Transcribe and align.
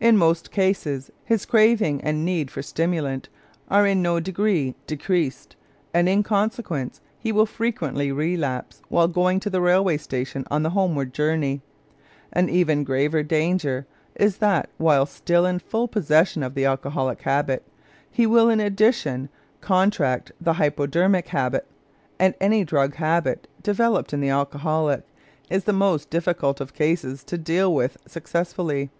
In 0.00 0.16
most 0.16 0.50
cases 0.50 1.12
his 1.24 1.46
craving 1.46 2.00
and 2.02 2.24
need 2.24 2.50
for 2.50 2.62
stimulant 2.62 3.28
are 3.70 3.86
in 3.86 4.02
no 4.02 4.18
degree 4.18 4.74
decreased, 4.88 5.54
and 5.94 6.08
in 6.08 6.24
consequence 6.24 7.00
he 7.16 7.30
will 7.30 7.46
frequently 7.46 8.10
relapse 8.10 8.82
while 8.88 9.06
going 9.06 9.38
to 9.38 9.48
the 9.50 9.60
railway 9.60 9.98
station 9.98 10.44
on 10.50 10.64
the 10.64 10.70
homeward 10.70 11.14
journey. 11.14 11.60
An 12.32 12.48
even 12.48 12.82
graver 12.82 13.22
danger 13.22 13.86
is 14.16 14.38
that, 14.38 14.68
while 14.78 15.06
still 15.06 15.46
in 15.46 15.60
full 15.60 15.86
possession 15.86 16.42
of 16.42 16.54
the 16.54 16.64
alcoholic 16.64 17.22
habit, 17.22 17.62
he 18.10 18.26
will 18.26 18.48
in 18.50 18.58
addition 18.58 19.28
contract 19.60 20.32
the 20.40 20.54
hypodermic 20.54 21.28
habit, 21.28 21.68
and 22.18 22.34
any 22.40 22.64
drug 22.64 22.96
habit 22.96 23.46
developed 23.62 24.12
in 24.12 24.20
the 24.20 24.28
alcoholic 24.30 25.04
is 25.48 25.62
the 25.62 25.72
most 25.72 26.10
difficult 26.10 26.60
of 26.60 26.74
cases 26.74 27.22
to 27.22 27.38
deal 27.38 27.72
with 27.72 27.96
successfully. 28.08 28.90